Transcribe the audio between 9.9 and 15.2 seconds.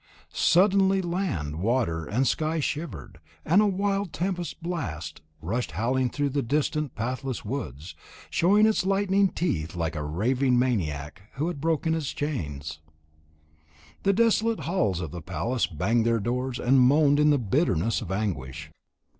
a raving maniac who had broken his chains. The desolate halls of